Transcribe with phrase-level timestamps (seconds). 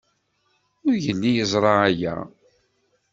[0.85, 2.15] Ur yelli yeẓra aya.